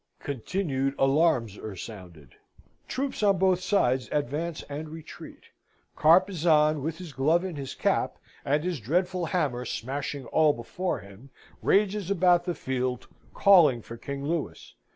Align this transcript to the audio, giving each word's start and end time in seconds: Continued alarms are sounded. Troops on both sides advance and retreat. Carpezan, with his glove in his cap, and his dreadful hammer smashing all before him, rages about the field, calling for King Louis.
Continued 0.17 0.95
alarms 0.97 1.59
are 1.59 1.75
sounded. 1.75 2.33
Troops 2.87 3.21
on 3.21 3.37
both 3.37 3.59
sides 3.61 4.09
advance 4.11 4.63
and 4.63 4.89
retreat. 4.89 5.43
Carpezan, 5.95 6.81
with 6.81 6.97
his 6.97 7.13
glove 7.13 7.45
in 7.45 7.55
his 7.55 7.75
cap, 7.75 8.17
and 8.43 8.63
his 8.63 8.79
dreadful 8.79 9.27
hammer 9.27 9.63
smashing 9.63 10.25
all 10.25 10.53
before 10.53 11.01
him, 11.01 11.29
rages 11.61 12.09
about 12.09 12.45
the 12.45 12.55
field, 12.55 13.05
calling 13.35 13.83
for 13.83 13.95
King 13.95 14.25
Louis. 14.25 14.75